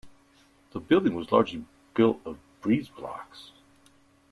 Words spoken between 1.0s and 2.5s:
was largely built of